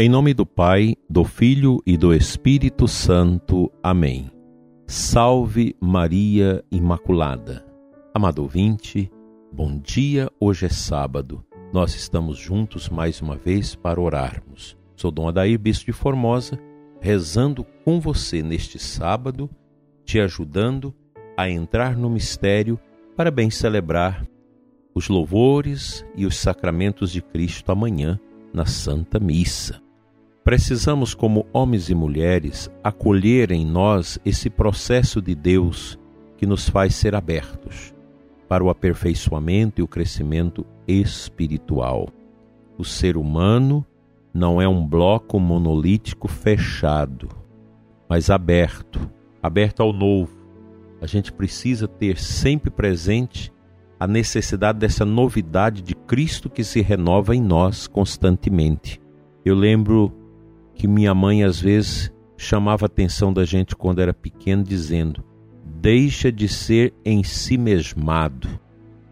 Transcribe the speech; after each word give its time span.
Em 0.00 0.08
nome 0.08 0.32
do 0.32 0.46
Pai, 0.46 0.96
do 1.10 1.24
Filho 1.24 1.82
e 1.84 1.94
do 1.94 2.14
Espírito 2.14 2.88
Santo. 2.88 3.70
Amém. 3.82 4.30
Salve 4.86 5.76
Maria 5.78 6.64
Imaculada. 6.72 7.62
Amado 8.14 8.40
ouvinte, 8.40 9.12
bom 9.52 9.78
dia. 9.78 10.30
Hoje 10.40 10.64
é 10.64 10.68
sábado. 10.70 11.44
Nós 11.70 11.94
estamos 11.94 12.38
juntos 12.38 12.88
mais 12.88 13.20
uma 13.20 13.36
vez 13.36 13.74
para 13.74 14.00
orarmos. 14.00 14.74
Sou 14.96 15.10
Dom 15.10 15.28
Adair 15.28 15.58
Bispo 15.58 15.84
de 15.84 15.92
Formosa, 15.92 16.58
rezando 16.98 17.62
com 17.84 18.00
você 18.00 18.42
neste 18.42 18.78
sábado, 18.78 19.50
te 20.02 20.18
ajudando 20.18 20.94
a 21.36 21.50
entrar 21.50 21.94
no 21.94 22.08
mistério 22.08 22.80
para 23.14 23.30
bem 23.30 23.50
celebrar 23.50 24.26
os 24.94 25.10
louvores 25.10 26.06
e 26.16 26.24
os 26.24 26.38
sacramentos 26.38 27.12
de 27.12 27.20
Cristo 27.20 27.70
amanhã 27.70 28.18
na 28.50 28.64
Santa 28.64 29.20
Missa. 29.20 29.89
Precisamos, 30.44 31.14
como 31.14 31.46
homens 31.52 31.90
e 31.90 31.94
mulheres, 31.94 32.70
acolher 32.82 33.52
em 33.52 33.64
nós 33.64 34.18
esse 34.24 34.48
processo 34.48 35.20
de 35.20 35.34
Deus 35.34 35.98
que 36.36 36.46
nos 36.46 36.68
faz 36.68 36.94
ser 36.94 37.14
abertos 37.14 37.94
para 38.48 38.64
o 38.64 38.70
aperfeiçoamento 38.70 39.80
e 39.80 39.84
o 39.84 39.88
crescimento 39.88 40.66
espiritual. 40.88 42.08
O 42.76 42.84
ser 42.84 43.16
humano 43.16 43.84
não 44.32 44.60
é 44.60 44.66
um 44.66 44.86
bloco 44.86 45.38
monolítico 45.38 46.26
fechado, 46.26 47.28
mas 48.08 48.30
aberto 48.30 49.10
aberto 49.42 49.80
ao 49.80 49.92
novo. 49.92 50.38
A 51.00 51.06
gente 51.06 51.32
precisa 51.32 51.88
ter 51.88 52.18
sempre 52.18 52.70
presente 52.70 53.52
a 53.98 54.06
necessidade 54.06 54.78
dessa 54.78 55.04
novidade 55.04 55.82
de 55.82 55.94
Cristo 55.94 56.48
que 56.48 56.64
se 56.64 56.80
renova 56.80 57.34
em 57.34 57.40
nós 57.40 57.86
constantemente. 57.86 59.00
Eu 59.44 59.54
lembro 59.54 60.12
que 60.80 60.88
minha 60.88 61.14
mãe 61.14 61.44
às 61.44 61.60
vezes 61.60 62.10
chamava 62.38 62.86
a 62.86 62.88
atenção 62.88 63.34
da 63.34 63.44
gente 63.44 63.76
quando 63.76 64.00
era 64.00 64.14
pequeno, 64.14 64.64
dizendo: 64.64 65.22
Deixa 65.62 66.32
de 66.32 66.48
ser 66.48 66.94
em 67.04 67.22
si 67.22 67.58
mesmado. 67.58 68.48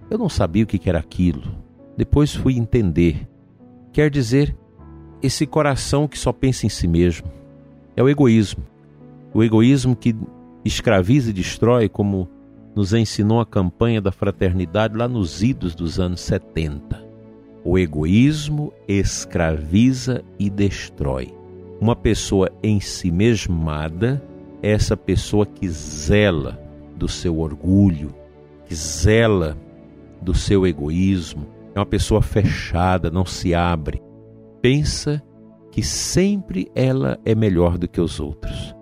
Eu 0.08 0.16
não 0.16 0.30
sabia 0.30 0.64
o 0.64 0.66
que 0.66 0.88
era 0.88 0.98
aquilo. 0.98 1.42
Depois 1.94 2.34
fui 2.34 2.56
entender. 2.56 3.28
Quer 3.92 4.10
dizer, 4.10 4.56
esse 5.22 5.46
coração 5.46 6.08
que 6.08 6.18
só 6.18 6.32
pensa 6.32 6.64
em 6.64 6.70
si 6.70 6.88
mesmo. 6.88 7.28
É 7.94 8.02
o 8.02 8.08
egoísmo. 8.08 8.64
O 9.34 9.44
egoísmo 9.44 9.94
que 9.94 10.16
escraviza 10.64 11.28
e 11.28 11.34
destrói, 11.34 11.86
como 11.86 12.30
nos 12.74 12.94
ensinou 12.94 13.42
a 13.42 13.46
campanha 13.46 14.00
da 14.00 14.10
fraternidade 14.10 14.96
lá 14.96 15.06
nos 15.06 15.42
idos 15.42 15.74
dos 15.74 16.00
anos 16.00 16.22
70. 16.22 17.06
O 17.62 17.78
egoísmo 17.78 18.72
escraviza 18.88 20.24
e 20.38 20.48
destrói. 20.48 21.36
Uma 21.80 21.94
pessoa 21.94 22.50
em 22.62 22.80
si 22.80 23.10
mesmada 23.10 24.22
é 24.62 24.72
essa 24.72 24.96
pessoa 24.96 25.46
que 25.46 25.68
zela 25.68 26.60
do 26.96 27.06
seu 27.08 27.38
orgulho, 27.38 28.12
que 28.66 28.74
zela 28.74 29.56
do 30.20 30.34
seu 30.34 30.66
egoísmo, 30.66 31.46
é 31.74 31.78
uma 31.78 31.86
pessoa 31.86 32.20
fechada, 32.20 33.10
não 33.10 33.24
se 33.24 33.54
abre, 33.54 34.02
pensa 34.60 35.22
que 35.70 35.82
sempre 35.82 36.68
ela 36.74 37.18
é 37.24 37.34
melhor 37.34 37.78
do 37.78 37.86
que 37.86 38.00
os 38.00 38.18
outros. 38.18 38.74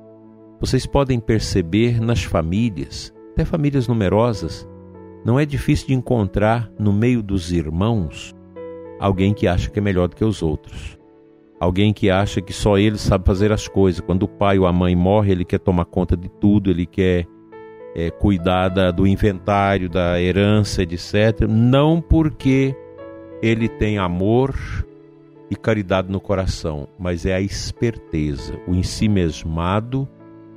Vocês 0.58 0.86
podem 0.86 1.20
perceber 1.20 2.00
nas 2.00 2.24
famílias, 2.24 3.12
até 3.33 3.44
famílias 3.44 3.86
numerosas, 3.86 4.67
não 5.22 5.39
é 5.39 5.44
difícil 5.44 5.89
de 5.89 5.94
encontrar 5.94 6.70
no 6.78 6.92
meio 6.92 7.22
dos 7.22 7.52
irmãos 7.52 8.34
alguém 8.98 9.34
que 9.34 9.47
acha 9.47 9.69
que 9.69 9.78
é 9.78 9.83
melhor 9.83 10.08
do 10.08 10.17
que 10.17 10.24
os 10.24 10.42
outros. 10.42 10.97
Alguém 11.59 11.93
que 11.93 12.11
acha 12.11 12.42
que 12.42 12.53
só 12.53 12.77
ele 12.77 12.98
sabe 12.98 13.25
fazer 13.25 13.51
as 13.51 13.67
coisas. 13.67 14.01
Quando 14.01 14.25
o 14.25 14.29
pai 14.29 14.58
ou 14.58 14.67
a 14.67 14.73
mãe 14.73 14.95
morre, 14.95 15.33
ele 15.33 15.45
quer 15.45 15.58
tomar 15.58 15.86
conta 15.86 16.17
de 16.17 16.29
tudo, 16.29 16.70
ele 16.70 16.85
quer 16.85 17.27
é, 17.95 18.11
cuidar 18.11 18.69
da, 18.69 18.91
do 18.91 19.07
inventário, 19.07 19.89
da 19.89 20.20
herança, 20.20 20.83
etc. 20.83 21.48
Não 21.48 22.01
porque 22.01 22.77
ele 23.41 23.69
tem 23.69 23.97
amor 23.97 24.55
e 25.51 25.57
caridade 25.57 26.11
no 26.11 26.20
coração, 26.20 26.89
mas 26.98 27.25
é 27.25 27.35
a 27.35 27.41
esperteza. 27.41 28.59
O 28.69 28.75
ensimesmado 28.75 30.07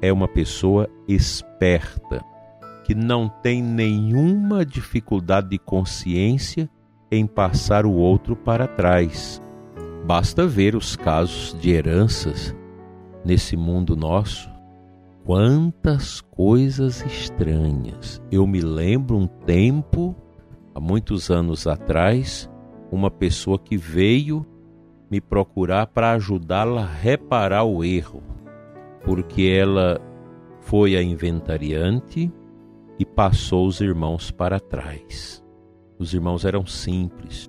é 0.01 0.11
uma 0.11 0.27
pessoa 0.27 0.89
esperta, 1.07 2.21
que 2.83 2.93
não 2.93 3.29
tem 3.29 3.61
nenhuma 3.61 4.65
dificuldade 4.65 5.49
de 5.49 5.59
consciência 5.59 6.69
em 7.09 7.25
passar 7.25 7.85
o 7.85 7.93
outro 7.93 8.35
para 8.35 8.67
trás 8.67 9.41
Basta 10.09 10.47
ver 10.47 10.75
os 10.75 10.95
casos 10.95 11.55
de 11.61 11.69
heranças 11.69 12.55
nesse 13.23 13.55
mundo 13.55 13.95
nosso. 13.95 14.49
Quantas 15.23 16.19
coisas 16.19 17.05
estranhas. 17.05 18.19
Eu 18.31 18.47
me 18.47 18.59
lembro 18.59 19.15
um 19.15 19.27
tempo, 19.27 20.15
há 20.73 20.79
muitos 20.79 21.29
anos 21.29 21.67
atrás, 21.67 22.49
uma 22.91 23.11
pessoa 23.11 23.59
que 23.59 23.77
veio 23.77 24.43
me 25.11 25.21
procurar 25.21 25.85
para 25.85 26.13
ajudá-la 26.13 26.81
a 26.81 26.91
reparar 26.91 27.65
o 27.65 27.83
erro, 27.83 28.23
porque 29.05 29.43
ela 29.43 30.01
foi 30.59 30.95
a 30.95 31.03
inventariante 31.03 32.33
e 32.97 33.05
passou 33.05 33.67
os 33.67 33.79
irmãos 33.79 34.31
para 34.31 34.59
trás. 34.59 35.45
Os 35.99 36.15
irmãos 36.15 36.45
eram 36.45 36.65
simples, 36.65 37.47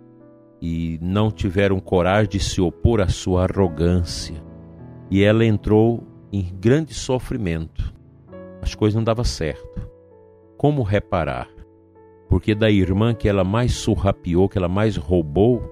e 0.61 0.99
não 1.01 1.31
tiveram 1.31 1.81
coragem 1.81 2.31
de 2.31 2.41
se 2.41 2.61
opor 2.61 3.01
à 3.01 3.09
sua 3.09 3.45
arrogância. 3.45 4.43
E 5.11 5.23
ela 5.23 5.45
entrou 5.45 6.05
em 6.33 6.43
grande 6.61 6.95
sofrimento. 6.95 7.93
As 8.63 8.75
coisas 8.75 8.95
não 8.95 9.03
davam 9.03 9.25
certo. 9.25 9.89
Como 10.57 10.83
reparar? 10.83 11.49
Porque 12.29 12.55
da 12.55 12.71
irmã 12.71 13.15
que 13.15 13.29
ela 13.29 13.43
mais 13.43 13.73
surrapiou, 13.73 14.49
que 14.49 14.59
ela 14.59 14.69
mais 14.69 14.97
roubou, 14.97 15.63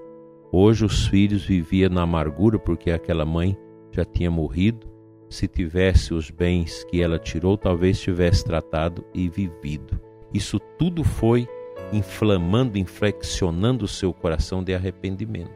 hoje 0.51 0.83
os 0.83 1.07
filhos 1.07 1.45
viviam 1.45 1.89
na 1.89 2.01
amargura 2.01 2.59
porque 2.59 2.91
aquela 2.91 3.25
mãe 3.25 3.57
já 3.91 4.03
tinha 4.03 4.29
morrido. 4.29 4.87
Se 5.29 5.47
tivesse 5.47 6.13
os 6.13 6.31
bens 6.31 6.83
que 6.85 7.01
ela 7.01 7.19
tirou, 7.19 7.55
talvez 7.55 8.01
tivesse 8.01 8.43
tratado 8.43 9.05
e 9.13 9.29
vivido. 9.29 10.01
Isso 10.33 10.59
tudo 10.77 11.03
foi 11.03 11.47
inflamando, 11.91 12.77
inflexionando 12.77 13.85
o 13.85 13.87
seu 13.87 14.13
coração 14.13 14.63
de 14.63 14.73
arrependimento. 14.73 15.51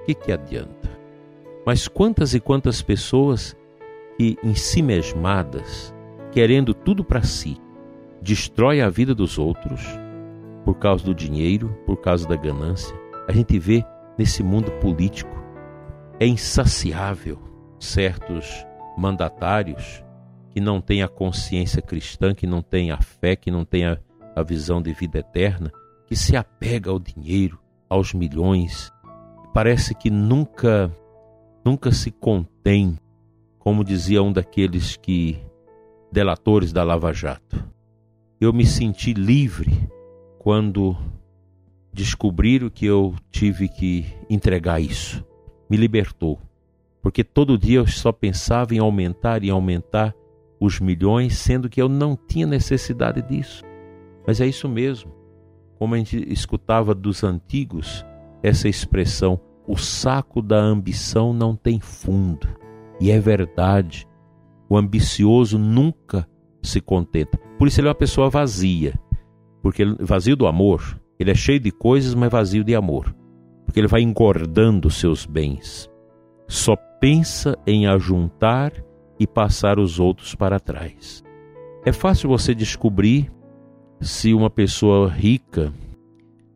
O 0.00 0.04
que, 0.04 0.14
que 0.14 0.32
adianta? 0.32 0.90
Mas 1.64 1.86
quantas 1.86 2.34
e 2.34 2.40
quantas 2.40 2.82
pessoas 2.82 3.56
que, 4.16 4.36
em 4.42 4.54
si 4.54 4.82
mesmadas, 4.82 5.94
querendo 6.32 6.74
tudo 6.74 7.04
para 7.04 7.22
si, 7.22 7.56
destrói 8.20 8.80
a 8.80 8.88
vida 8.88 9.14
dos 9.14 9.38
outros 9.38 9.82
por 10.64 10.74
causa 10.74 11.04
do 11.04 11.14
dinheiro, 11.14 11.76
por 11.84 11.96
causa 11.96 12.26
da 12.26 12.36
ganância. 12.36 12.96
A 13.28 13.32
gente 13.32 13.58
vê 13.58 13.84
nesse 14.16 14.42
mundo 14.42 14.70
político 14.72 15.42
é 16.20 16.26
insaciável 16.26 17.38
certos 17.80 18.64
mandatários 18.96 20.04
que 20.50 20.60
não 20.60 20.80
têm 20.80 21.02
a 21.02 21.08
consciência 21.08 21.82
cristã, 21.82 22.34
que 22.34 22.46
não 22.46 22.62
têm 22.62 22.92
a 22.92 23.00
fé, 23.00 23.34
que 23.34 23.50
não 23.50 23.64
têm 23.64 23.86
a 23.86 23.98
a 24.34 24.42
visão 24.42 24.80
de 24.80 24.92
vida 24.92 25.18
eterna, 25.18 25.70
que 26.06 26.16
se 26.16 26.36
apega 26.36 26.90
ao 26.90 26.98
dinheiro, 26.98 27.58
aos 27.88 28.14
milhões, 28.14 28.92
parece 29.52 29.94
que 29.94 30.10
nunca 30.10 30.90
nunca 31.64 31.92
se 31.92 32.10
contém, 32.10 32.98
como 33.58 33.84
dizia 33.84 34.22
um 34.22 34.32
daqueles 34.32 34.96
que 34.96 35.38
delatores 36.10 36.72
da 36.72 36.82
Lava 36.82 37.12
Jato. 37.12 37.64
Eu 38.40 38.52
me 38.52 38.66
senti 38.66 39.12
livre 39.12 39.88
quando 40.38 40.96
descobriram 41.92 42.68
que 42.68 42.86
eu 42.86 43.14
tive 43.30 43.68
que 43.68 44.06
entregar 44.28 44.80
isso. 44.80 45.24
Me 45.70 45.76
libertou. 45.76 46.40
Porque 47.00 47.22
todo 47.22 47.58
dia 47.58 47.78
eu 47.78 47.86
só 47.86 48.10
pensava 48.12 48.74
em 48.74 48.78
aumentar 48.78 49.44
e 49.44 49.50
aumentar 49.50 50.14
os 50.58 50.80
milhões, 50.80 51.38
sendo 51.38 51.68
que 51.68 51.80
eu 51.80 51.88
não 51.88 52.16
tinha 52.16 52.46
necessidade 52.46 53.22
disso. 53.22 53.64
Mas 54.26 54.40
é 54.40 54.46
isso 54.46 54.68
mesmo. 54.68 55.12
Como 55.78 55.94
a 55.94 55.98
gente 55.98 56.32
escutava 56.32 56.94
dos 56.94 57.24
antigos, 57.24 58.04
essa 58.42 58.68
expressão, 58.68 59.40
o 59.66 59.76
saco 59.76 60.40
da 60.42 60.58
ambição 60.58 61.32
não 61.32 61.56
tem 61.56 61.80
fundo. 61.80 62.48
E 63.00 63.10
é 63.10 63.18
verdade. 63.18 64.06
O 64.68 64.76
ambicioso 64.76 65.58
nunca 65.58 66.28
se 66.62 66.80
contenta. 66.80 67.38
Por 67.58 67.68
isso 67.68 67.80
ele 67.80 67.88
é 67.88 67.90
uma 67.90 67.96
pessoa 67.96 68.30
vazia. 68.30 68.94
Porque 69.62 69.84
vazio 70.00 70.36
do 70.36 70.46
amor. 70.46 71.00
Ele 71.18 71.30
é 71.30 71.34
cheio 71.34 71.60
de 71.60 71.70
coisas, 71.70 72.14
mas 72.14 72.30
vazio 72.30 72.64
de 72.64 72.74
amor. 72.74 73.14
Porque 73.64 73.78
ele 73.78 73.88
vai 73.88 74.02
engordando 74.02 74.90
seus 74.90 75.24
bens. 75.26 75.88
Só 76.48 76.76
pensa 77.00 77.56
em 77.66 77.86
ajuntar 77.86 78.72
e 79.18 79.26
passar 79.26 79.78
os 79.78 80.00
outros 80.00 80.34
para 80.34 80.60
trás. 80.60 81.22
É 81.84 81.92
fácil 81.92 82.28
você 82.28 82.54
descobrir 82.54 83.30
se 84.02 84.34
uma 84.34 84.50
pessoa 84.50 85.08
rica, 85.08 85.72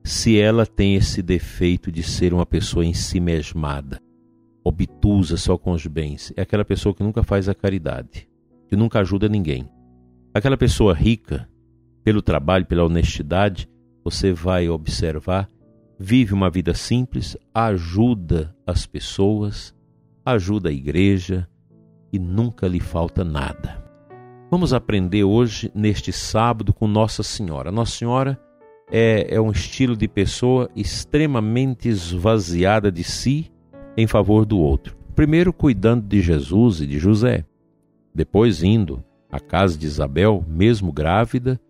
se 0.02 0.36
ela 0.36 0.66
tem 0.66 0.96
esse 0.96 1.22
defeito 1.22 1.92
de 1.92 2.02
ser 2.02 2.34
uma 2.34 2.44
pessoa 2.44 2.84
ensimesmada. 2.84 4.00
obtusa 4.64 5.36
só 5.36 5.56
com 5.56 5.70
os 5.70 5.86
bens. 5.86 6.32
É 6.36 6.42
aquela 6.42 6.64
pessoa 6.64 6.92
que 6.92 7.04
nunca 7.04 7.22
faz 7.22 7.48
a 7.48 7.54
caridade, 7.54 8.28
que 8.68 8.74
nunca 8.74 8.98
ajuda 8.98 9.28
ninguém. 9.28 9.68
Aquela 10.34 10.56
pessoa 10.56 10.92
rica, 10.92 11.48
pelo 12.02 12.20
trabalho, 12.20 12.66
pela 12.66 12.84
honestidade, 12.84 13.68
você 14.02 14.32
vai 14.32 14.68
observar, 14.68 15.48
vive 15.96 16.34
uma 16.34 16.50
vida 16.50 16.74
simples, 16.74 17.36
ajuda 17.54 18.52
as 18.66 18.86
pessoas, 18.86 19.72
ajuda 20.24 20.68
a 20.68 20.72
igreja 20.72 21.48
e 22.12 22.18
nunca 22.18 22.66
lhe 22.66 22.80
falta 22.80 23.22
nada. 23.22 23.85
Vamos 24.56 24.72
aprender 24.72 25.22
hoje, 25.22 25.70
neste 25.74 26.10
sábado, 26.10 26.72
com 26.72 26.88
Nossa 26.88 27.22
Senhora. 27.22 27.70
Nossa 27.70 27.98
Senhora 27.98 28.40
é, 28.90 29.34
é 29.34 29.38
um 29.38 29.50
estilo 29.50 29.94
de 29.94 30.08
pessoa 30.08 30.70
extremamente 30.74 31.90
esvaziada 31.90 32.90
de 32.90 33.04
si 33.04 33.52
em 33.98 34.06
favor 34.06 34.46
do 34.46 34.58
outro. 34.58 34.96
Primeiro, 35.14 35.52
cuidando 35.52 36.06
de 36.06 36.22
Jesus 36.22 36.80
e 36.80 36.86
de 36.86 36.98
José. 36.98 37.44
Depois, 38.14 38.62
indo 38.62 39.04
à 39.30 39.38
casa 39.38 39.76
de 39.76 39.84
Isabel, 39.84 40.42
mesmo 40.48 40.90
grávida, 40.90 41.60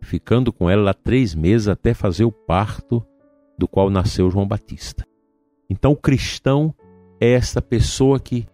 ficando 0.00 0.52
com 0.52 0.70
ela 0.70 0.94
três 0.94 1.34
meses 1.34 1.66
até 1.66 1.94
fazer 1.94 2.26
o 2.26 2.30
parto 2.30 3.04
do 3.58 3.66
qual 3.66 3.90
nasceu 3.90 4.30
João 4.30 4.46
Batista. 4.46 5.04
Então, 5.68 5.90
o 5.90 5.96
cristão 5.96 6.72
é 7.20 7.32
essa 7.32 7.60
pessoa 7.60 8.20
que 8.20 8.46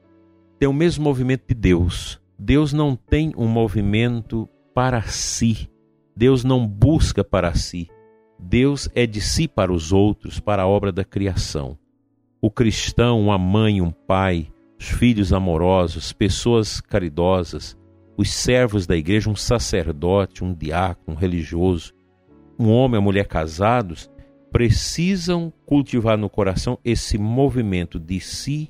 tem 0.58 0.66
o 0.66 0.72
mesmo 0.72 1.04
movimento 1.04 1.42
de 1.46 1.54
Deus. 1.54 2.21
Deus 2.44 2.72
não 2.72 2.96
tem 2.96 3.32
um 3.36 3.46
movimento 3.46 4.48
para 4.74 5.00
si. 5.02 5.70
Deus 6.16 6.42
não 6.42 6.66
busca 6.66 7.22
para 7.22 7.54
si. 7.54 7.88
Deus 8.36 8.88
é 8.96 9.06
de 9.06 9.20
si 9.20 9.46
para 9.46 9.72
os 9.72 9.92
outros, 9.92 10.40
para 10.40 10.64
a 10.64 10.66
obra 10.66 10.90
da 10.90 11.04
criação. 11.04 11.78
O 12.40 12.50
cristão, 12.50 13.20
uma 13.20 13.38
mãe, 13.38 13.80
um 13.80 13.92
pai, 13.92 14.50
os 14.76 14.88
filhos 14.88 15.32
amorosos, 15.32 16.12
pessoas 16.12 16.80
caridosas, 16.80 17.78
os 18.16 18.32
servos 18.32 18.88
da 18.88 18.96
igreja, 18.96 19.30
um 19.30 19.36
sacerdote, 19.36 20.42
um 20.42 20.52
diácono, 20.52 21.16
um 21.16 21.20
religioso, 21.20 21.92
um 22.58 22.72
homem, 22.72 22.98
uma 22.98 23.04
mulher 23.04 23.28
casados, 23.28 24.10
precisam 24.50 25.52
cultivar 25.64 26.18
no 26.18 26.28
coração 26.28 26.76
esse 26.84 27.16
movimento 27.16 28.00
de 28.00 28.18
si 28.18 28.68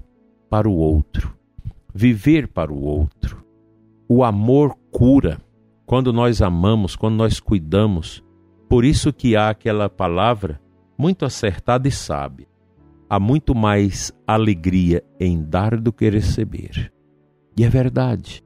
para 0.50 0.68
o 0.68 0.74
outro, 0.74 1.34
viver 1.94 2.48
para 2.48 2.70
o 2.70 2.78
outro. 2.78 3.41
O 4.14 4.22
amor 4.22 4.76
cura. 4.90 5.40
Quando 5.86 6.12
nós 6.12 6.42
amamos, 6.42 6.94
quando 6.94 7.14
nós 7.14 7.40
cuidamos, 7.40 8.22
por 8.68 8.84
isso 8.84 9.10
que 9.10 9.34
há 9.34 9.48
aquela 9.48 9.88
palavra 9.88 10.60
muito 10.98 11.24
acertada 11.24 11.88
e 11.88 11.90
sábia. 11.90 12.46
Há 13.08 13.18
muito 13.18 13.54
mais 13.54 14.12
alegria 14.26 15.02
em 15.18 15.42
dar 15.42 15.80
do 15.80 15.90
que 15.90 16.10
receber. 16.10 16.92
E 17.56 17.64
é 17.64 17.70
verdade. 17.70 18.44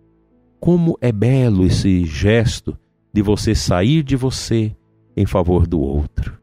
Como 0.61 0.97
é 1.01 1.11
belo 1.11 1.67
esse 1.67 2.05
gesto 2.05 2.79
de 3.13 3.21
você 3.21 3.53
sair 3.53 4.05
de 4.05 4.15
você 4.15 4.73
em 5.17 5.27
favor 5.27 5.67
do 5.67 5.81
outro. 5.81 6.41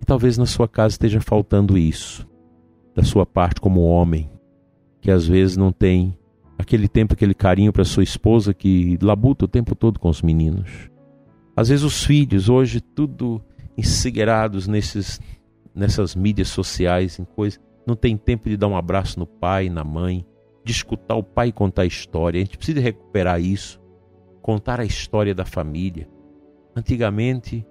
E 0.00 0.04
talvez 0.04 0.38
na 0.38 0.46
sua 0.46 0.68
casa 0.68 0.94
esteja 0.94 1.20
faltando 1.20 1.76
isso, 1.76 2.24
da 2.94 3.02
sua 3.02 3.26
parte 3.26 3.60
como 3.60 3.80
homem, 3.80 4.30
que 5.00 5.10
às 5.10 5.26
vezes 5.26 5.56
não 5.56 5.72
tem 5.72 6.16
aquele 6.62 6.88
tempo, 6.88 7.14
aquele 7.14 7.34
carinho 7.34 7.72
para 7.72 7.84
sua 7.84 8.02
esposa 8.02 8.54
que 8.54 8.98
labuta 9.02 9.44
o 9.44 9.48
tempo 9.48 9.74
todo 9.74 9.98
com 9.98 10.08
os 10.08 10.22
meninos. 10.22 10.90
Às 11.54 11.68
vezes 11.68 11.84
os 11.84 12.04
filhos, 12.04 12.48
hoje 12.48 12.80
tudo 12.80 13.42
ensegueirados 13.76 14.66
nesses, 14.66 15.20
nessas 15.74 16.14
mídias 16.14 16.48
sociais, 16.48 17.18
em 17.18 17.24
coisas, 17.24 17.60
não 17.86 17.94
tem 17.94 18.16
tempo 18.16 18.48
de 18.48 18.56
dar 18.56 18.68
um 18.68 18.76
abraço 18.76 19.18
no 19.18 19.26
pai, 19.26 19.68
na 19.68 19.84
mãe, 19.84 20.24
de 20.64 20.72
escutar 20.72 21.16
o 21.16 21.22
pai 21.22 21.52
contar 21.52 21.82
a 21.82 21.86
história. 21.86 22.40
A 22.40 22.44
gente 22.44 22.56
precisa 22.56 22.80
recuperar 22.80 23.40
isso, 23.40 23.80
contar 24.40 24.80
a 24.80 24.84
história 24.84 25.34
da 25.34 25.44
família. 25.44 26.08
Antigamente, 26.74 27.66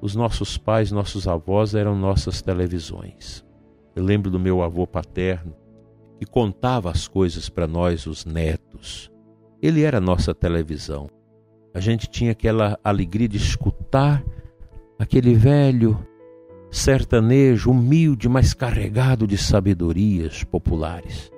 os 0.00 0.14
nossos 0.14 0.56
pais, 0.56 0.90
nossos 0.90 1.28
avós 1.28 1.74
eram 1.74 1.96
nossas 1.96 2.40
televisões. 2.40 3.44
Eu 3.94 4.04
lembro 4.04 4.30
do 4.30 4.38
meu 4.38 4.62
avô 4.62 4.86
paterno, 4.86 5.54
que 6.20 6.26
contava 6.26 6.90
as 6.90 7.08
coisas 7.08 7.48
para 7.48 7.66
nós, 7.66 8.06
os 8.06 8.26
netos. 8.26 9.10
Ele 9.62 9.84
era 9.84 9.98
nossa 9.98 10.34
televisão. 10.34 11.08
A 11.72 11.80
gente 11.80 12.10
tinha 12.10 12.32
aquela 12.32 12.78
alegria 12.84 13.26
de 13.26 13.38
escutar 13.38 14.22
aquele 14.98 15.32
velho 15.32 15.98
sertanejo 16.70 17.70
humilde, 17.70 18.28
mas 18.28 18.52
carregado 18.52 19.26
de 19.26 19.38
sabedorias 19.38 20.44
populares 20.44 21.32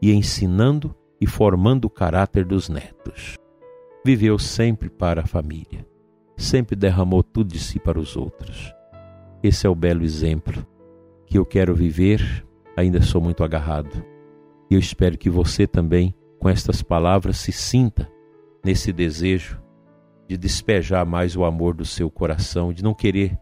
e 0.00 0.12
ensinando 0.12 0.94
e 1.20 1.26
formando 1.26 1.86
o 1.86 1.90
caráter 1.90 2.44
dos 2.44 2.68
netos. 2.68 3.34
Viveu 4.06 4.38
sempre 4.38 4.88
para 4.88 5.22
a 5.22 5.26
família, 5.26 5.84
sempre 6.36 6.76
derramou 6.76 7.24
tudo 7.24 7.52
de 7.52 7.58
si 7.58 7.80
para 7.80 7.98
os 7.98 8.16
outros. 8.16 8.72
Esse 9.42 9.66
é 9.66 9.68
o 9.68 9.74
belo 9.74 10.04
exemplo 10.04 10.64
que 11.26 11.36
eu 11.36 11.44
quero 11.44 11.74
viver, 11.74 12.46
ainda 12.76 13.02
sou 13.02 13.20
muito 13.20 13.42
agarrado. 13.42 14.19
E 14.70 14.74
eu 14.74 14.78
espero 14.78 15.18
que 15.18 15.28
você 15.28 15.66
também, 15.66 16.14
com 16.38 16.48
estas 16.48 16.80
palavras, 16.80 17.38
se 17.38 17.50
sinta 17.50 18.08
nesse 18.64 18.92
desejo 18.92 19.60
de 20.28 20.36
despejar 20.36 21.04
mais 21.04 21.34
o 21.34 21.44
amor 21.44 21.74
do 21.74 21.84
seu 21.84 22.08
coração, 22.08 22.72
de 22.72 22.84
não 22.84 22.94
querer 22.94 23.36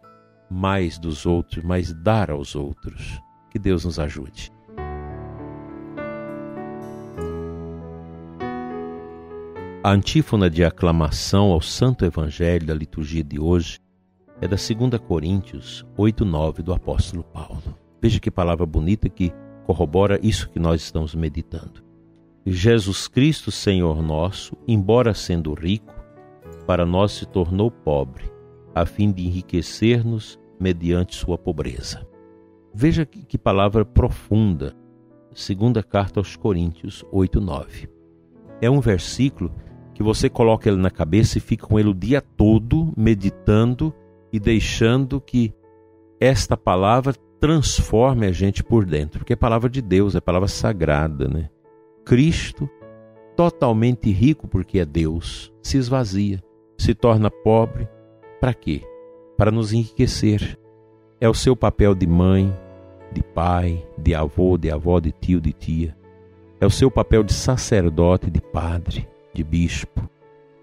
mais 0.49 0.97
dos 0.97 1.27
outros, 1.27 1.63
mas 1.63 1.93
dar 1.93 2.31
aos 2.31 2.55
outros. 2.55 3.21
Que 3.51 3.59
Deus 3.59 3.85
nos 3.85 3.99
ajude. 3.99 4.51
A 9.83 9.91
antífona 9.91 10.49
de 10.49 10.65
aclamação 10.65 11.51
ao 11.51 11.61
Santo 11.61 12.03
Evangelho 12.05 12.65
da 12.65 12.73
liturgia 12.73 13.23
de 13.23 13.39
hoje 13.39 13.79
é 14.41 14.47
da 14.47 14.57
2 14.57 14.99
Coríntios 15.07 15.85
8, 15.95 16.25
9 16.25 16.63
do 16.63 16.73
apóstolo 16.73 17.23
Paulo. 17.23 17.77
Veja 18.01 18.19
que 18.19 18.31
palavra 18.31 18.65
bonita 18.65 19.07
que 19.09 19.31
corrobora 19.69 20.19
isso 20.23 20.49
que 20.49 20.57
nós 20.57 20.81
estamos 20.81 21.13
meditando. 21.13 21.83
Jesus 22.43 23.07
Cristo, 23.07 23.51
Senhor 23.51 24.01
nosso, 24.01 24.57
embora 24.67 25.13
sendo 25.13 25.53
rico, 25.53 25.93
para 26.65 26.87
nós 26.87 27.11
se 27.11 27.27
tornou 27.27 27.69
pobre, 27.69 28.23
a 28.73 28.83
fim 28.83 29.11
de 29.11 29.27
enriquecer-nos 29.27 30.39
mediante 30.59 31.15
sua 31.15 31.37
pobreza. 31.37 32.03
Veja 32.73 33.05
que, 33.05 33.37
palavra 33.37 33.85
profunda. 33.85 34.75
Segunda 35.35 35.83
carta 35.83 36.19
aos 36.19 36.35
Coríntios 36.35 37.05
8, 37.11 37.39
9. 37.39 37.87
É 38.59 38.71
um 38.71 38.79
versículo 38.79 39.53
que 39.93 40.01
você 40.01 40.31
coloca 40.31 40.67
ele 40.67 40.81
na 40.81 40.89
cabeça 40.89 41.37
e 41.37 41.41
fica 41.41 41.67
com 41.67 41.79
ele 41.79 41.89
o 41.89 41.93
dia 41.93 42.21
todo 42.21 42.91
meditando 42.97 43.93
e 44.33 44.39
deixando 44.39 45.21
que 45.21 45.53
esta 46.19 46.57
palavra 46.57 47.13
transforme 47.39 48.27
a 48.27 48.31
gente 48.31 48.63
por 48.63 48.85
dentro, 48.85 49.19
porque 49.19 49.33
é 49.33 49.35
palavra 49.35 49.69
de 49.69 49.81
Deus, 49.81 50.15
é 50.15 50.21
palavra 50.21 50.47
sagrada, 50.47 51.27
né? 51.27 51.49
Cristo, 52.05 52.69
totalmente 53.35 54.11
rico 54.11 54.47
porque 54.47 54.79
é 54.79 54.85
Deus, 54.85 55.53
se 55.61 55.77
esvazia, 55.77 56.43
se 56.77 56.93
torna 56.93 57.29
pobre, 57.29 57.87
para 58.39 58.53
quê? 58.53 58.83
Para 59.37 59.51
nos 59.51 59.73
enriquecer. 59.73 60.57
É 61.21 61.27
o 61.27 61.33
seu 61.33 61.55
papel 61.55 61.93
de 61.93 62.07
mãe, 62.07 62.53
de 63.11 63.21
pai, 63.21 63.85
de 63.97 64.15
avô, 64.15 64.57
de 64.57 64.71
avó, 64.71 64.99
de 64.99 65.11
tio, 65.11 65.41
de 65.41 65.53
tia. 65.53 65.95
É 66.59 66.65
o 66.65 66.69
seu 66.69 66.89
papel 66.89 67.23
de 67.23 67.33
sacerdote, 67.33 68.29
de 68.29 68.41
padre 68.41 69.07
de 69.33 69.43
bispo, 69.43 70.09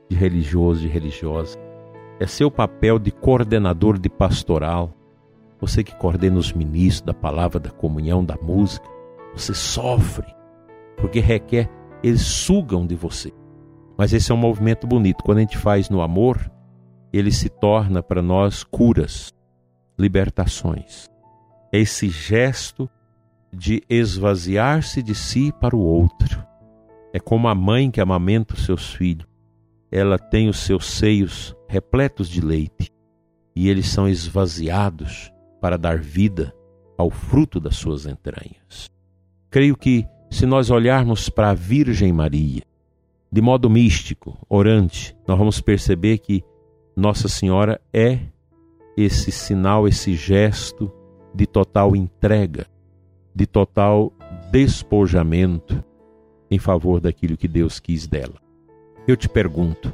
de 0.09 0.17
religioso, 0.17 0.81
de 0.81 0.89
religiosa. 0.89 1.59
É 2.19 2.27
seu 2.27 2.51
papel 2.51 2.99
de 2.99 3.11
coordenador 3.11 3.99
de 3.99 4.09
pastoral. 4.09 4.93
Você 5.61 5.83
que 5.83 5.95
coordena 5.97 6.39
os 6.39 6.53
ministros 6.53 7.03
da 7.03 7.15
palavra, 7.15 7.59
da 7.59 7.71
comunhão, 7.71 8.25
da 8.25 8.37
música. 8.37 8.87
Você 9.35 9.55
sofre, 9.55 10.27
porque 10.97 11.21
requer, 11.21 11.71
eles 12.03 12.23
sugam 12.23 12.87
de 12.87 12.95
você. 12.95 13.33
Mas 13.97 14.13
esse 14.13 14.31
é 14.31 14.35
um 14.35 14.39
movimento 14.39 14.87
bonito. 14.87 15.25
Quando 15.25 15.39
a 15.39 15.41
gente 15.43 15.57
faz 15.57 15.89
no 15.89 16.03
amor, 16.03 16.51
ele 17.13 17.33
se 17.33 17.49
torna 17.49 18.03
para 18.03 18.21
nós 18.21 18.63
curas, 18.63 19.33
libertações. 19.99 21.09
É 21.73 21.79
esse 21.79 22.09
gesto 22.09 22.89
de 23.53 23.83
esvaziar-se 23.89 25.03
de 25.03 25.15
si 25.15 25.53
para 25.53 25.75
o 25.75 25.81
outro 25.81 26.47
é 27.17 27.19
como 27.19 27.49
a 27.49 27.55
mãe 27.55 27.91
que 27.91 27.99
amamenta 27.99 28.53
os 28.53 28.67
seus 28.67 28.93
filhos. 28.93 29.27
Ela 29.91 30.19
tem 30.19 30.51
os 30.51 30.59
seus 30.59 30.85
seios 30.85 31.57
repletos 31.67 32.29
de 32.29 32.43
leite 32.43 32.93
e 33.55 33.71
eles 33.71 33.89
são 33.89 34.07
esvaziados 34.07 35.33
para 35.61 35.77
dar 35.77 35.99
vida 35.99 36.55
ao 36.97 37.11
fruto 37.11 37.61
das 37.61 37.77
suas 37.77 38.07
entranhas. 38.07 38.91
Creio 39.51 39.77
que, 39.77 40.07
se 40.31 40.47
nós 40.47 40.71
olharmos 40.71 41.29
para 41.29 41.51
a 41.51 41.55
Virgem 41.55 42.13
Maria, 42.13 42.63
de 43.31 43.41
modo 43.41 43.69
místico, 43.69 44.39
orante, 44.49 45.17
nós 45.27 45.39
vamos 45.39 45.61
perceber 45.61 46.19
que 46.19 46.43
Nossa 46.97 47.29
Senhora 47.29 47.81
é 47.93 48.21
esse 48.97 49.31
sinal, 49.31 49.87
esse 49.87 50.15
gesto 50.15 50.91
de 51.35 51.47
total 51.47 51.95
entrega, 51.95 52.67
de 53.35 53.47
total 53.47 54.13
despojamento 54.51 55.85
em 56.51 56.59
favor 56.59 57.01
daquilo 57.01 57.37
que 57.37 57.49
Deus 57.49 57.79
quis 57.79 58.07
dela. 58.07 58.41
Eu 59.07 59.17
te 59.17 59.29
pergunto: 59.29 59.93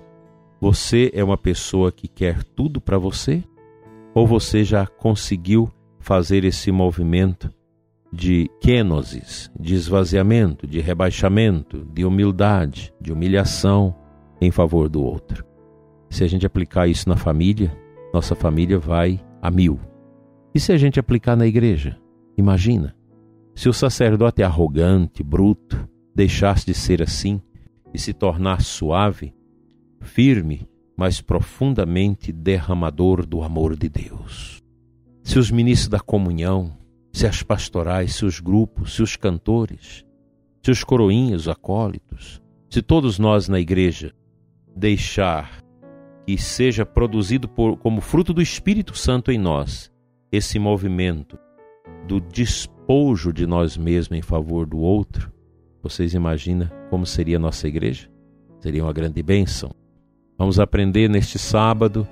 você 0.60 1.10
é 1.12 1.24
uma 1.24 1.36
pessoa 1.36 1.90
que 1.90 2.06
quer 2.06 2.44
tudo 2.44 2.80
para 2.80 2.98
você? 2.98 3.42
Ou 4.14 4.26
você 4.26 4.62
já 4.62 4.86
conseguiu 4.86 5.70
fazer 5.98 6.44
esse 6.44 6.70
movimento 6.70 7.52
de 8.12 8.50
kenosis, 8.60 9.50
de 9.58 9.74
esvaziamento, 9.74 10.66
de 10.66 10.80
rebaixamento, 10.80 11.86
de 11.92 12.04
humildade, 12.04 12.92
de 13.00 13.12
humilhação 13.12 13.94
em 14.40 14.50
favor 14.50 14.88
do 14.88 15.02
outro? 15.02 15.44
Se 16.10 16.22
a 16.22 16.26
gente 16.26 16.44
aplicar 16.44 16.86
isso 16.86 17.08
na 17.08 17.16
família, 17.16 17.74
nossa 18.12 18.34
família 18.34 18.78
vai 18.78 19.18
a 19.40 19.50
mil. 19.50 19.80
E 20.54 20.60
se 20.60 20.72
a 20.72 20.76
gente 20.76 21.00
aplicar 21.00 21.34
na 21.34 21.46
igreja? 21.46 21.98
Imagina, 22.36 22.94
se 23.54 23.68
o 23.68 23.72
sacerdote 23.72 24.42
arrogante, 24.42 25.22
bruto, 25.22 25.88
deixasse 26.14 26.66
de 26.66 26.74
ser 26.74 27.02
assim 27.02 27.40
e 27.94 27.98
se 27.98 28.12
tornar 28.12 28.60
suave, 28.60 29.34
firme, 30.00 30.68
mas 30.96 31.20
profundamente 31.20 32.32
derramador 32.32 33.26
do 33.26 33.42
amor 33.42 33.76
de 33.76 33.88
Deus. 33.88 34.62
Se 35.22 35.38
os 35.38 35.50
ministros 35.50 35.88
da 35.88 36.00
comunhão, 36.00 36.76
se 37.12 37.26
as 37.26 37.42
pastorais, 37.42 38.14
se 38.14 38.24
os 38.24 38.40
grupos, 38.40 38.94
se 38.94 39.02
os 39.02 39.16
cantores, 39.16 40.04
se 40.62 40.70
os 40.70 40.84
coroinhos, 40.84 41.48
acólitos, 41.48 42.42
se 42.70 42.80
todos 42.80 43.18
nós 43.18 43.48
na 43.48 43.60
igreja 43.60 44.14
deixar 44.74 45.62
que 46.26 46.38
seja 46.38 46.86
produzido 46.86 47.48
por, 47.48 47.76
como 47.76 48.00
fruto 48.00 48.32
do 48.32 48.40
Espírito 48.40 48.96
Santo 48.96 49.30
em 49.30 49.38
nós 49.38 49.90
esse 50.30 50.58
movimento 50.58 51.38
do 52.06 52.20
despojo 52.20 53.32
de 53.32 53.46
nós 53.46 53.76
mesmos 53.76 54.18
em 54.18 54.22
favor 54.22 54.66
do 54.66 54.78
outro, 54.78 55.32
vocês 55.82 56.14
imaginam 56.14 56.70
como 56.88 57.04
seria 57.04 57.36
a 57.36 57.40
nossa 57.40 57.66
igreja? 57.68 58.08
Seria 58.60 58.84
uma 58.84 58.92
grande 58.92 59.22
bênção. 59.22 59.74
Vamos 60.42 60.58
aprender 60.58 61.08
neste 61.08 61.38
sábado 61.38 62.04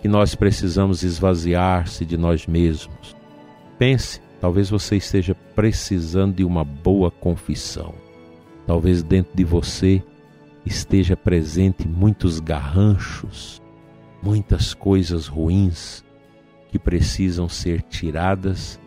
que 0.00 0.06
nós 0.06 0.36
precisamos 0.36 1.02
esvaziar-se 1.02 2.06
de 2.06 2.16
nós 2.16 2.46
mesmos. 2.46 3.16
Pense, 3.76 4.20
talvez 4.40 4.70
você 4.70 4.98
esteja 4.98 5.34
precisando 5.34 6.36
de 6.36 6.44
uma 6.44 6.62
boa 6.62 7.10
confissão. 7.10 7.92
Talvez 8.68 9.02
dentro 9.02 9.32
de 9.34 9.42
você 9.42 10.00
esteja 10.64 11.16
presente 11.16 11.88
muitos 11.88 12.38
garranchos, 12.38 13.60
muitas 14.22 14.74
coisas 14.74 15.26
ruins 15.26 16.04
que 16.68 16.78
precisam 16.78 17.48
ser 17.48 17.82
tiradas, 17.82 18.78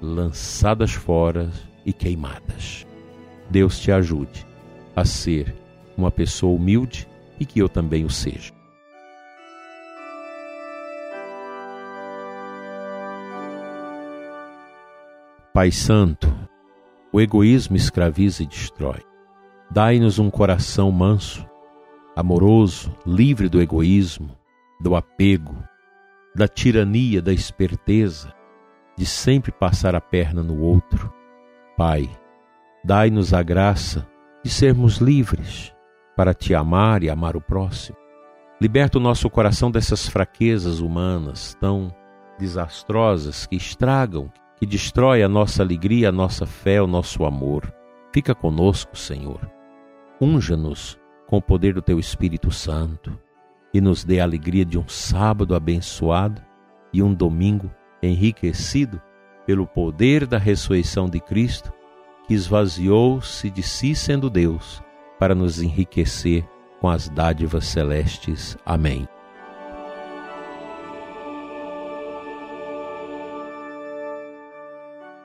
lançadas 0.00 0.92
fora 0.92 1.50
e 1.84 1.92
queimadas. 1.92 2.86
Deus 3.50 3.80
te 3.80 3.90
ajude 3.90 4.46
a 4.94 5.04
ser 5.04 5.56
uma 5.96 6.12
pessoa 6.12 6.54
humilde 6.54 7.08
e 7.38 7.46
que 7.46 7.60
eu 7.60 7.68
também 7.68 8.04
o 8.04 8.10
seja. 8.10 8.52
Pai 15.52 15.70
Santo, 15.72 16.32
o 17.12 17.20
egoísmo 17.20 17.76
escraviza 17.76 18.42
e 18.42 18.46
destrói. 18.46 19.00
Dai-nos 19.70 20.18
um 20.18 20.30
coração 20.30 20.90
manso, 20.90 21.44
amoroso, 22.14 22.96
livre 23.04 23.48
do 23.48 23.60
egoísmo, 23.60 24.36
do 24.80 24.94
apego, 24.94 25.56
da 26.34 26.46
tirania, 26.46 27.20
da 27.20 27.32
esperteza, 27.32 28.32
de 28.96 29.04
sempre 29.04 29.50
passar 29.50 29.94
a 29.94 30.00
perna 30.00 30.42
no 30.42 30.60
outro. 30.60 31.12
Pai, 31.76 32.08
dai-nos 32.84 33.34
a 33.34 33.42
graça 33.42 34.08
de 34.44 34.50
sermos 34.50 34.98
livres 34.98 35.74
para 36.18 36.34
te 36.34 36.52
amar 36.52 37.04
e 37.04 37.08
amar 37.08 37.36
o 37.36 37.40
próximo. 37.40 37.96
Liberta 38.60 38.98
o 38.98 39.00
nosso 39.00 39.30
coração 39.30 39.70
dessas 39.70 40.08
fraquezas 40.08 40.80
humanas 40.80 41.56
tão 41.60 41.94
desastrosas 42.36 43.46
que 43.46 43.54
estragam, 43.54 44.28
que 44.56 44.66
destrói 44.66 45.22
a 45.22 45.28
nossa 45.28 45.62
alegria, 45.62 46.08
a 46.08 46.12
nossa 46.12 46.44
fé, 46.44 46.82
o 46.82 46.88
nosso 46.88 47.24
amor. 47.24 47.72
Fica 48.12 48.34
conosco, 48.34 48.98
Senhor. 48.98 49.48
Unja-nos 50.20 50.98
com 51.28 51.36
o 51.36 51.42
poder 51.42 51.74
do 51.74 51.82
teu 51.82 52.00
Espírito 52.00 52.50
Santo 52.50 53.16
e 53.72 53.80
nos 53.80 54.02
dê 54.02 54.18
a 54.18 54.24
alegria 54.24 54.64
de 54.64 54.76
um 54.76 54.88
sábado 54.88 55.54
abençoado 55.54 56.42
e 56.92 57.00
um 57.00 57.14
domingo 57.14 57.70
enriquecido 58.02 59.00
pelo 59.46 59.68
poder 59.68 60.26
da 60.26 60.36
ressurreição 60.36 61.08
de 61.08 61.20
Cristo, 61.20 61.72
que 62.26 62.34
esvaziou-se 62.34 63.48
de 63.48 63.62
si 63.62 63.94
sendo 63.94 64.28
Deus 64.28 64.82
para 65.18 65.34
nos 65.34 65.60
enriquecer 65.60 66.44
com 66.80 66.88
as 66.88 67.08
dádivas 67.08 67.66
celestes. 67.66 68.56
Amém. 68.64 69.08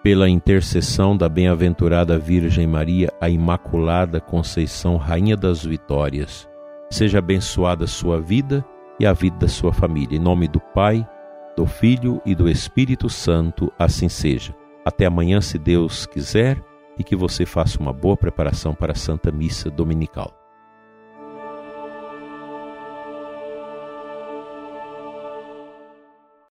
Pela 0.04 0.28
intercessão 0.28 1.16
da 1.16 1.30
bem-aventurada 1.30 2.20
Virgem 2.20 2.68
Maria, 2.68 3.10
a 3.22 3.30
Imaculada 3.30 4.20
Conceição, 4.20 4.98
Rainha 4.98 5.38
das 5.38 5.64
Vitórias, 5.64 6.50
seja 6.90 7.20
abençoada 7.20 7.86
a 7.86 7.88
sua 7.88 8.20
vida 8.20 8.66
e 9.00 9.06
a 9.06 9.14
vida 9.14 9.38
da 9.38 9.48
sua 9.48 9.72
família. 9.72 10.18
Em 10.18 10.22
nome 10.22 10.50
do 10.50 10.60
Pai, 10.60 11.08
do 11.56 11.66
Filho 11.66 12.22
e 12.26 12.36
do 12.36 12.50
Espírito 12.50 13.10
Santo, 13.10 13.72
assim 13.80 14.10
seja. 14.10 14.54
Até 14.86 15.06
amanhã, 15.06 15.40
se 15.40 15.58
Deus 15.58 16.06
quiser 16.06 16.62
e 16.98 17.04
que 17.04 17.16
você 17.16 17.46
faça 17.46 17.80
uma 17.80 17.94
boa 17.94 18.18
preparação 18.18 18.74
para 18.74 18.92
a 18.92 18.96
Santa 18.96 19.32
Missa 19.32 19.70
Dominical. 19.70 20.43